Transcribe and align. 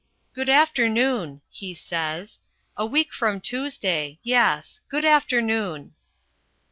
"Good 0.33 0.49
afternoon," 0.49 1.41
he 1.47 1.75
says. 1.75 2.39
"A 2.75 2.87
week 2.87 3.13
from 3.13 3.39
Tuesday 3.39 4.17
yes 4.23 4.81
good 4.89 5.05
afternoon." 5.05 5.93